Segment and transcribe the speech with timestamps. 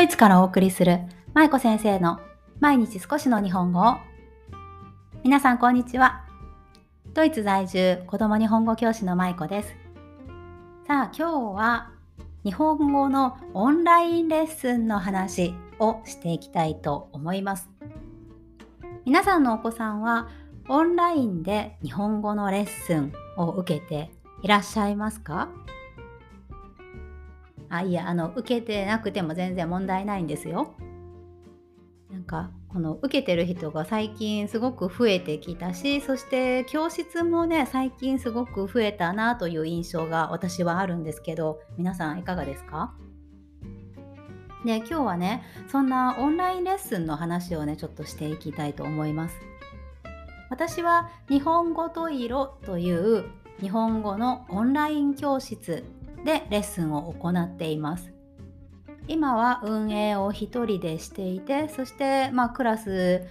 [0.00, 1.00] ドイツからお送りする
[1.34, 2.20] 舞子先生の
[2.58, 3.98] 毎日少しの日本語を。
[5.24, 6.24] 皆さんこんにちは。
[7.12, 9.76] ドイツ在住子供日本語教師の舞子です。
[10.86, 11.90] さあ今日は
[12.44, 17.68] 日本語のオンラインレッスンの話をしていきたいと思います。
[19.04, 20.30] 皆さんのお子さんは
[20.70, 24.10] オンラインで日本語のレッスンを受けて
[24.40, 25.50] いらっしゃいますか？
[27.70, 30.74] あいやあの受けてなくても全然問題ないんですよ。
[32.10, 42.94] なんかこの受けてる人が最近すごく増えてきたしそして教室もね最近すごく増えたなという印象が私はあるんですけど皆さんいかがですか？
[44.64, 49.36] で今日はねそんなオンラインレッスンの話をねちょっとしていきたいと思います。
[50.50, 53.24] 私は日本語と色という
[53.60, 55.84] 日本語のオンライン教室
[56.24, 58.12] でレッスンを行っています。
[59.08, 63.22] 今は運営を1人でしていてそして、まあ、クラス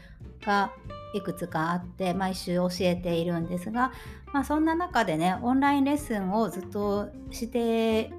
[0.45, 0.72] が
[1.14, 3.91] いくつかあって毎週教えているんですが、
[4.33, 8.11] まあ、そんな中でねオンラインレッスンをずっとして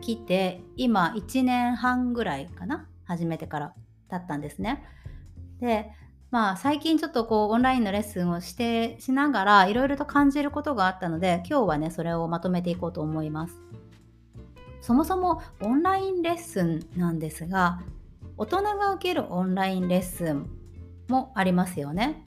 [0.00, 3.74] きて今1年半ぐらいかな始めてから
[4.10, 4.84] 経ったんですね。
[5.60, 5.90] で
[6.30, 13.54] まあ最近ちょっとこうオンラインのレッスンをしてしながらいろいろと感じることがあったので今日はねそれをまとめていこうと思います。
[14.86, 17.80] そもそもオンラインレッスンなんですが
[18.36, 20.48] 大人が受けるオンラインレッスン
[21.08, 22.22] もありますよね。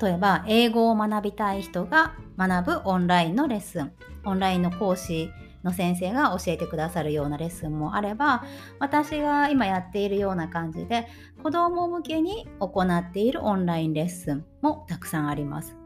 [0.00, 3.92] 例えば英語を学びたい人が学ぶオンラインのレッスン
[4.24, 5.30] オンラインの講師
[5.64, 8.42] の先生が教えてくださるようなレッスンもあれば
[8.78, 11.06] 私が今やっているような感じで
[11.42, 15.76] 子ども向けに行っているオンラインレッスンもたくさんあります。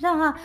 [0.00, 0.36] じゃあ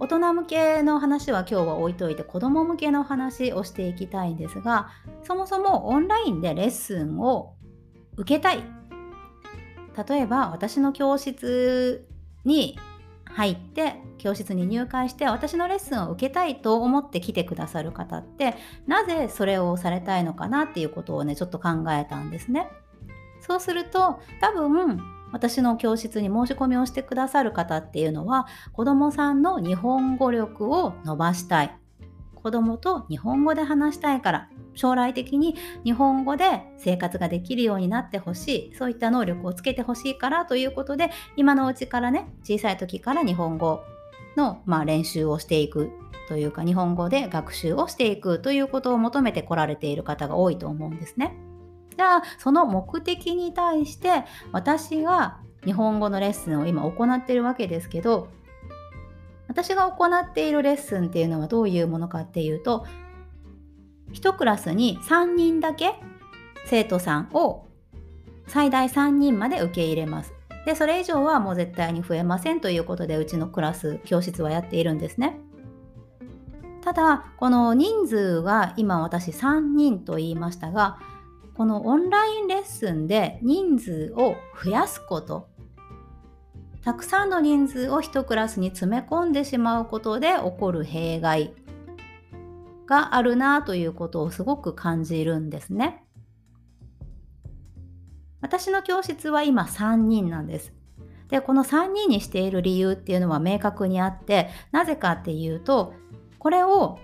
[0.00, 4.90] 大人向けの話は今日は置いといて子ども向けの話をしていきたいんですが
[5.24, 7.54] そもそもオンラインでレッスンを
[8.16, 8.62] 受けたい
[10.08, 12.06] 例えば私の教室
[12.44, 12.78] に
[13.24, 18.54] 入って教室に入会して私のレッスンを受けたいと思って来てくださる方って
[18.86, 22.68] なぜそれをされたいのかなっていうことをねちょっと考えたんですね。
[23.40, 25.00] そうすると多分
[25.32, 31.76] 私の教室に申し込みをしてくださる方っていうのは子どもさんの日本語力を伸ばしたい
[32.34, 43.82] 子どもと日本語で話したいから将来的に日本語で生活ができるようになってほしいそういった能力をつけてほしいからということで今のうちからね小さい時から日本語
[44.36, 45.90] の、まあ、練習をしていく
[46.28, 51.34] というか日本語で学習をしていくということを求めてこられている方が多いと思うんですね。
[51.98, 58.28] じゃあその目的に対して私が日本語のレッスンを今行ってるわけですけど
[59.48, 62.86] 私が行っているレッスンっていうのはどういうものかっていうと
[64.12, 65.94] 1クラスに3人だけ
[66.66, 67.66] 生徒さんを
[68.46, 70.32] 最大3人まで受け入れます。
[70.66, 75.40] でそれ以上はもう絶対に増えませんということでうちのクラス教室はやっているんですね。
[76.82, 80.98] ただこの人数が今私3人と言いましたが
[81.58, 85.48] このオンラインレッスンで人数を増やすこと
[86.84, 91.52] たくさんの人数を1クラスに詰め込んでしまうことで起こる弊害
[92.86, 96.04] があるなということをすごく感じるんですね。
[98.40, 100.72] 私の教室は今3人なんです。
[101.28, 105.92] で、この3人にしている理由っていうのは明確にあって、なぜかっていうと、
[106.38, 107.00] これを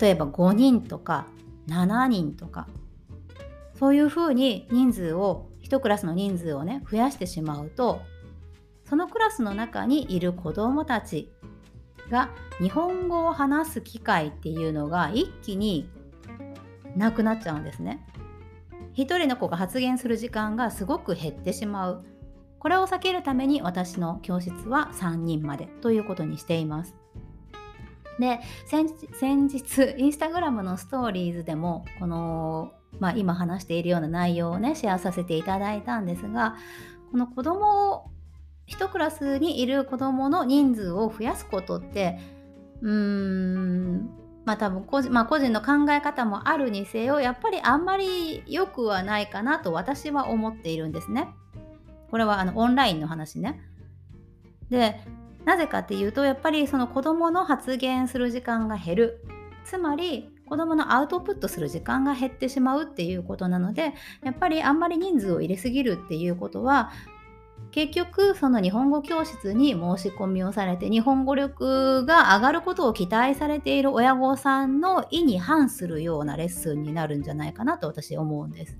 [0.00, 1.26] 例えば5人とか
[1.66, 2.68] 7人とか
[3.78, 8.00] そういうふうに人数を1クラスの人数をね増やしてしまうと
[8.88, 11.32] そのクラスの中にいる子どもたち
[12.08, 15.88] が日本語を話す機会っていうのが一気に
[16.96, 18.06] なくなっちゃうんですね。
[18.94, 22.04] 一人の子が発言する時間がすごく減ってしまう。
[22.58, 26.94] これを避けるために私の教室は3人までということにしています。
[28.18, 28.86] で先
[29.48, 36.56] 日インスタグラムのストーリーズでもこのまあ、今話しているような内容をねシェアさせていただいたんですが
[37.10, 38.10] この子供を
[38.68, 42.18] 1クラスにいる子供の人数を増やすことって
[42.82, 44.10] うーん
[44.44, 51.28] まあ多分個人,、まあ、個人の考え方もあるにせよやっぱりあんまり良くはないかなと私は思っているんですね。
[52.10, 53.60] これはあのオンラインの話ね。
[54.70, 55.00] で
[55.44, 59.24] なぜかっていうとやっぱりその子供の発言する時間が減る
[59.64, 66.92] つまり子どものアウトプットする時間が減ってしまうっていうことなのでやっぱりあんまり人数を入れすぎるっていうことは
[67.72, 78.78] 結局その日本語教室に申し込みをされて日本語力が上がることを期待されている親御さんの意に反するようなレッスンになるんじゃないかなと私思うんです。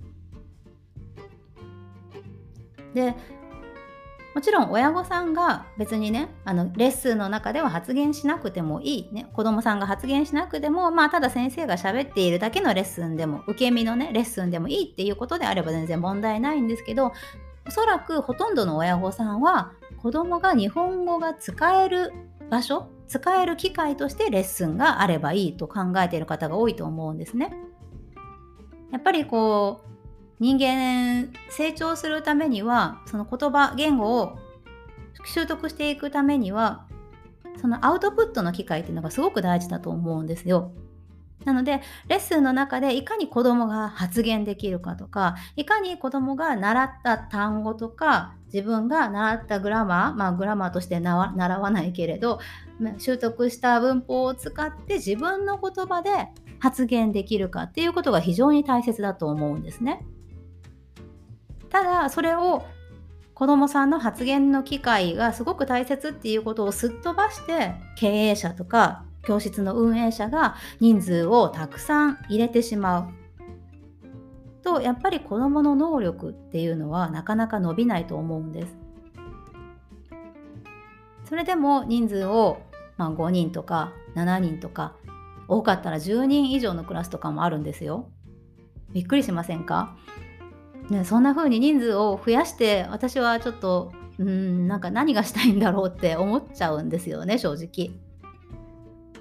[2.95, 3.15] で
[4.37, 17.15] もちろん親御さんが別にねあのレッスンの中では発言しなくてもいい、ね、子供さんが発言しなくてもまあただ先生が喋っているだけのレッスンでも受け身のねレッスンでもいいっていうことであれば全然問題ないんですけど
[17.67, 19.73] おそらくほとんどの親御さんは
[20.03, 22.13] 子供が日本語が使える
[22.51, 27.55] 場所使える機会としてレッスンがあればいいと考えている方が多いと思うんですね。
[28.93, 29.96] やっぱりこう
[30.39, 34.39] 人間成長するためにはその言葉言語を
[35.25, 36.87] 習得していくためには
[37.61, 40.73] そのアウトプットの機会っていうのがすごく大事だと思うんですよ。
[41.45, 52.41] なのでレッスンの中でいかに子どもが発言できるかとかいかに子どもが習った単語とか自分が習ったグラマーまあグラマーとして習わないけれど
[52.99, 56.11] 習得した文法を使って自分の言葉で
[56.59, 60.05] 発言できるかっていうことが非常に大切だと思うんですね。
[61.71, 62.65] ただそれを
[63.35, 73.09] 子どもさんの発言の機会がすごく大切っていうことをすっ飛ばして経営者とか教室の運営者が人数をたくさん入れてしまう
[74.63, 78.77] とやっぱり子どもの能力っていうのはなかなか伸びないと思うんです。
[81.29, 82.63] それでも人数を、
[82.97, 84.95] まあ、5人とか7人とか
[85.49, 88.09] 多かったら10人以上のクラスとかもあるんですよ。
[88.93, 89.97] びっくりしませんか？
[90.91, 97.91] ね、そんな風に人数を増やして私はちょっとうんなんか何がしたいんだろうって思っちゃうんですよね正直。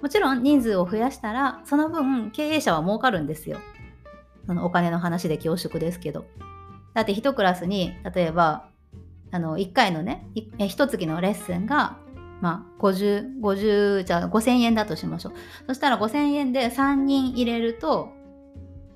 [0.01, 3.59] もちろん人数を増やしたらその分経営者は儲かるんですよ。
[4.45, 6.25] そのお金の話で恐縮ですけど。
[6.93, 8.69] だって1クラスに例えば
[9.31, 11.97] あの1回のね1月のレッスンが
[12.41, 15.33] まあ、50、50じゃあ5000円だとしましょう。
[15.67, 18.09] そしたら5000円で3人入れると、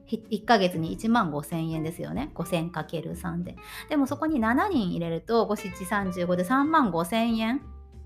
[0.09, 2.31] 1ヶ月に1万5000円ですよね。
[2.35, 3.55] 5000×3 で。
[3.89, 7.61] でもそこに7人入れると、5、7、35で3万5000円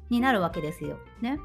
[0.10, 0.98] になるわけですよ。
[1.22, 1.40] ね。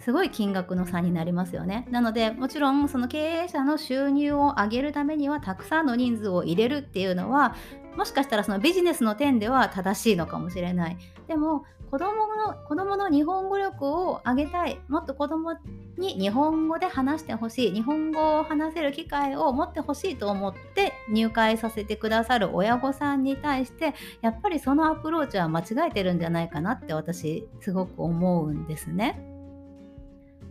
[0.00, 1.86] すごい金額の差になりますよね。
[1.90, 7.54] なので、もちろんその経営者の収入を上げるためには、たくさんの人数を入れるっていうのは、
[7.96, 10.98] もしかしたらそのビジネスの点では正しいのかもしれない。
[11.26, 15.54] でも、子供の子供の日本語力を上げたいもっと子供
[15.98, 29.29] に日本語で話してほしい日本語を話せる機会を持ってほしいと思って入会させてくださる親御さんに対してやっぱりそのアプローチは間違えてるんじゃないかなって私すごく思うんですね。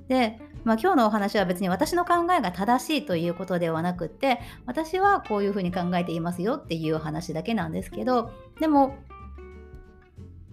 [0.09, 8.97] で、まあ、今日のお話は別に私の考えが正しいということではなくって私はこういうふうに考えていますよっていう話だけなんですけどでも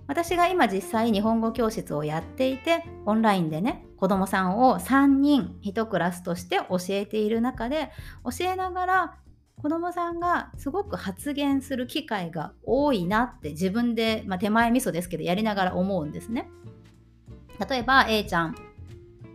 [0.06, 7.90] 私が今実際日本語教室をやっていてオンラインでね子どもさんを3人1クラスとして教えている中で
[8.24, 9.18] 教えながら
[9.60, 16.48] 子どもさんがすごく発言する機会が多いなって自分で、まあ、手前味噌ですけどやりながら思うんですね。
[17.68, 18.65] 例えば A ちゃん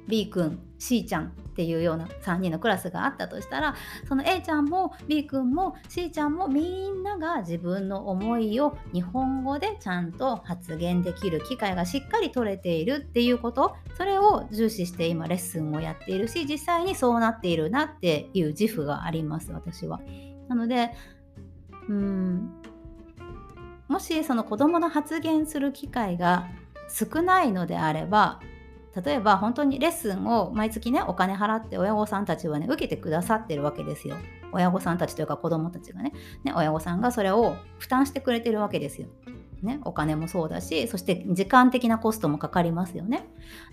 [0.07, 3.75] B 君 C ちゃんっていうような3人のクラスがあったとしたら
[4.07, 19.99] その A ちゃんも B 君も C ちゃんもみんなが自分の思いを日本語でちゃんと発言できる機会がしっかり取れているっていうことそれを重視して今レッスンをやっているし実際にそうなっているなっていう自負があります私は。
[20.47, 20.91] なので
[21.87, 22.61] うん
[23.87, 26.47] もしその子どもの発言する機会が
[26.89, 28.39] 少ないのであれば
[28.95, 34.17] 例えば本当にレッスンを毎月ねお金払って親御さんたちはね受けてくださってるわけですよ。
[34.51, 36.11] 親御さんたちというか子どもたちがね。
[36.43, 39.07] ね親御さんがそれを負担してくれてるわけですよ。
[39.61, 43.27] ね、お金もそうだしそして時間的なコストもかかりますよね。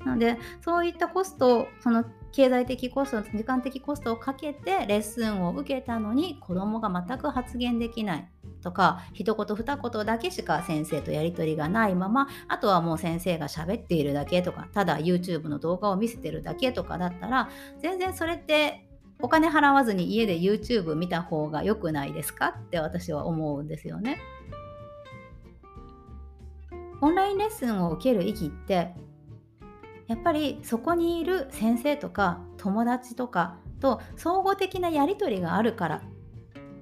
[0.05, 8.29] なのでそういったコストその経済的コスト時間的コストをかけてレッスンを受けたのに子供が全く発言できない
[8.61, 17.49] とか一言二言だけしか先生とやり取りがないままあとはもう先生が喋っているだけとかただ YouTube の動画を見せてるだけとかだったら
[17.81, 18.85] 全然それって
[19.21, 22.55] お金払わずに家で YouTube 見た方が良くないですか？
[22.57, 24.19] って私は思うんですよね。
[27.01, 28.95] オンラインレッスンを受ける意義って
[30.07, 36.03] やっぱりそこにいる先生とか友達とかと総合的なやり取りがあるから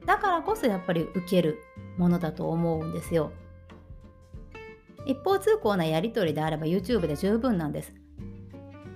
[0.07, 1.59] だからこそやっぱり受ける
[1.99, 3.33] ものだと思うんですよ。
[5.07, 7.95] 一方通行なやり取りであれば YouTube で十分なんです。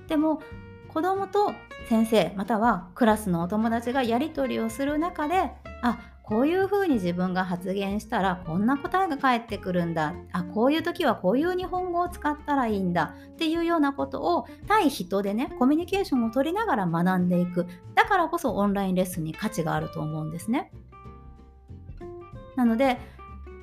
[0.09, 0.41] でも
[0.89, 1.53] 子供と
[1.89, 5.99] 先生またはクラスのお友達がやり取りをする中であ
[6.31, 10.15] こういうふうに自分が発言したらこんな答えが返ってくるんだ。
[10.31, 13.17] あこういう時はこういう日本語を使ったらいいんだ。
[13.33, 17.67] っていうようなことを対人でねコミュニケーションを取りながら学んでいく。
[17.97, 20.71] だからこそオンラインレッスンに価値があると思うんですね。
[22.55, 22.99] なので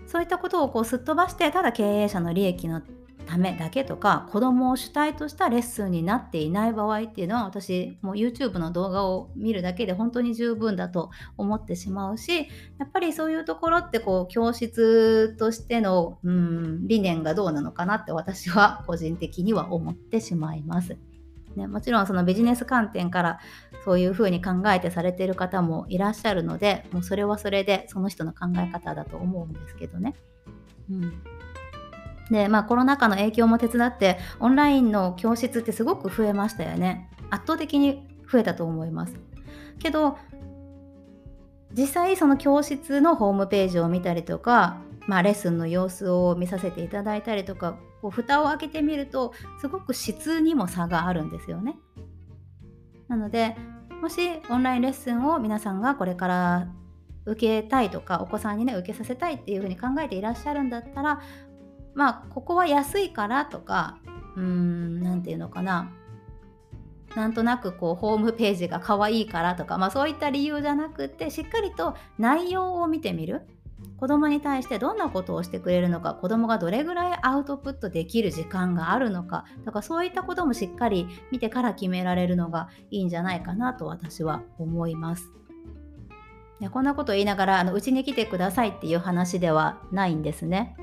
[0.06, 2.82] そういったことをこうすっ飛ばしてただ経営者の利益の
[3.28, 12.48] ためだけとか子供を主体としたレッスンになっていない場合っていうのは私もう YouTube の動画を見るだけで本当に十分だと思ってしまうし
[12.80, 20.98] やっぱりそういうところってこう教室としてのうん理念がどうなのかなって私は個人的には思ってしまいます。
[21.56, 23.40] ね、もちろんそのビジネス観点から
[23.84, 30.14] そういうふうに考えてされている方もいらっしゃるのでもうそれはそれでその人の考え方だと思うんですけどね。
[30.92, 31.37] うん
[32.30, 37.10] でまあコロナ禍の影響も手伝ってオンラインの教室ってすごく増えましたよね。
[37.30, 39.16] 圧倒的に増えたと思います。
[39.80, 40.18] けど
[41.74, 51.78] 実際その教室のホームページを見たりとか、まあ、レッスンの様子を見させていただいたりとかこう蓋を開けてみるとすごく質にも差があるんですよね。
[53.08, 53.56] なので
[54.02, 56.68] もしオンラインレッスンを皆さんがこれから
[57.26, 61.22] 受けたいとかお子さんにね受けさせたいっていうふうに考えていらっしゃるんだったら
[61.98, 63.98] まあここは安いからとか
[64.36, 65.92] うーん何て言うのかな
[67.16, 73.48] なんとなくこうホームページが可愛いからとか、まあ、そういった理由じゃなくてしっかりと内容を見てみる
[74.00, 85.32] 子供に対してどんなことをしてくれるのか子供がどれぐらいアウトプットできる時間があるのかだかそういったこともしっかり見てから決められるのがいいんじゃないかなと私は思います。
[86.72, 90.76] こんなこと言いながらあのうちに来てくださいっていう話ではないんですね。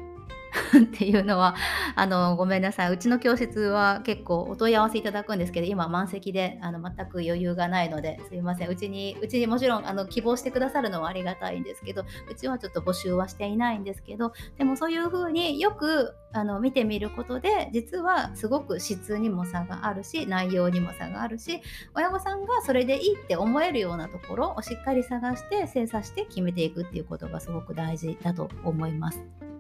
[0.78, 1.54] っていうのは
[1.94, 21.62] あのごめんなさいうちの教室は結構お問い合わせいただくんですけど今満席であの全く余裕がないのですいませんうちにうちにもちろんあの希望してくださるのはありがたいんですけどうちはちょっと募集はしていないんですけどでもそういうふうによくあの見てみることで実はすごく質にも差があるし内容にも差があるし
[21.94, 29.53] 親御さんがそれでいいって思えるようなところをしっかり探して精査して決めていくっていうことがすごく大事だと思います。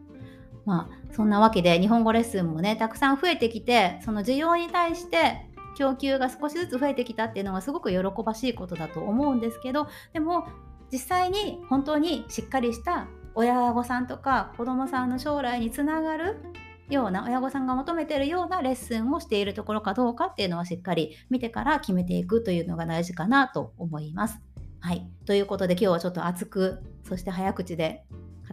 [0.64, 10.46] まあそんなわけで日本語レッスンもねたくさん増えてきてその需要に対して供給が少しずつ増えてきたっていうのはすごく喜ばしいことだと思うんですけどでも
[10.92, 16.36] 実際に本当にしっかりした親御さんとか子どもさんの将来につながる
[16.88, 24.40] ような親御さんが求めているようなレッスンをしているところかどうかっていうのはしっかり見てから決めていくというのが大事かなと思います。
[24.80, 25.08] はい。
[25.24, 28.04] ということで今日はちょっと熱くそして早口で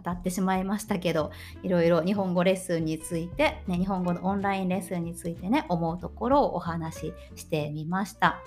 [0.04, 1.30] 語ってしまいましたけど
[1.62, 8.40] いろいろ日本語レッスンについて、ね、日本語のオンラインレッスンについてね思うところをお話ししてみました。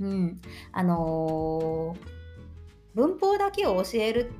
[0.00, 0.40] うん、
[0.72, 2.06] あのー、
[2.94, 4.32] 文法だけを教える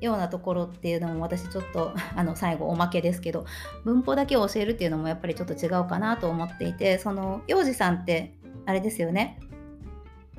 [0.00, 3.44] ようなところっていうのも私ちょっと あの最後おまけですけど
[3.84, 9.40] 文法だけを教えるっていうのもやっぱりちょっと違うかなと思っていてその幼児さんってあれですよね、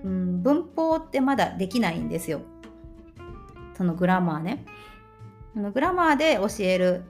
[0.04, 2.42] うん、文法ってまだできないんですよ
[3.76, 4.66] そのグラマーね。
[5.56, 7.04] グラマーで教える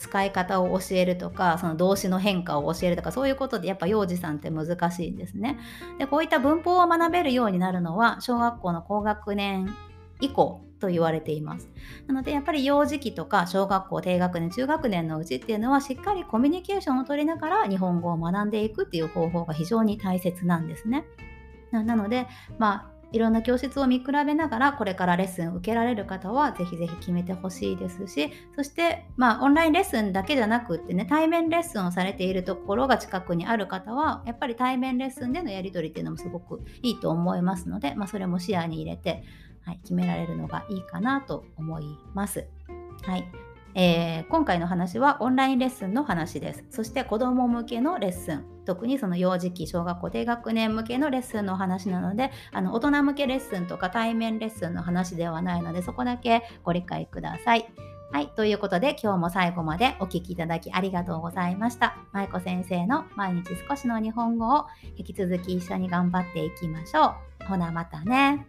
[0.00, 5.58] 使い方を教えるとかその動詞の変化を教えるとかそういうことでやっぱ幼児さんって難しいんですね。
[5.98, 9.68] でこういった文法を学べるようになるのは小学校の高学年
[10.20, 11.68] 以降と言われています。
[12.06, 21.04] なのでやっぱり幼児期とか小学校低学年中学年のうちっていうのはしっかりコミュニケーションを取りながら日本語を学んでいくっていう方法が非常に大切なんですね。
[21.72, 22.26] なので
[22.58, 39.24] まあいろんな教室を見比べながらこれからレッスンを受けられる方はぜひぜひ決めてほしいですしそしてまあオンラインレッスンだけじゃなくってね対面レッスンをされているところが近くにある方はやっぱり対面レッスンでのやり取りっていうのもすごくいいと思いますので、まあ、それも視野に入れて、
[39.64, 42.46] はい、決められるのがいいかなと思います。
[43.02, 46.64] はいえー、今回の話はオンラインレッスンの話です。
[46.70, 57.72] そして子ども向けのレッスン、特にその幼児期、小学校低学年向けのレッスンの話なので、あの大人向けレッスンとか対面レッスンの話ではないので、そこだけご理解ください。
[58.12, 58.28] はい。
[58.34, 61.96] ということで、今日も最後までお聴きいただきありがとうございました。
[62.10, 67.44] 舞子先生の毎日少しの日本語を引き続き一緒に頑張っていきましょう。
[67.46, 68.46] ほな、またね。